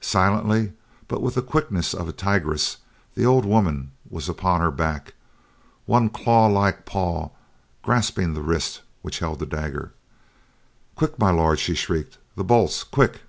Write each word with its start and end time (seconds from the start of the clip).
Silently, 0.00 0.72
but 1.08 1.20
with 1.20 1.34
the 1.34 1.42
quickness 1.42 1.94
of 1.94 2.06
a 2.08 2.12
tigress 2.12 2.76
the 3.16 3.26
old 3.26 3.44
woman 3.44 3.90
was 4.08 4.28
upon 4.28 4.60
her 4.60 4.70
back, 4.70 5.14
one 5.84 6.08
claw 6.08 6.46
like 6.46 6.86
paw 6.86 7.30
grasping 7.82 8.34
the 8.34 8.40
wrist 8.40 8.82
which 9.02 9.18
held 9.18 9.40
the 9.40 9.46
dagger. 9.46 9.92
"Quick, 10.94 11.18
My 11.18 11.32
Lord!" 11.32 11.58
she 11.58 11.74
shrieked, 11.74 12.18
"the 12.36 12.44
bolts, 12.44 12.84
quick." 12.84 13.22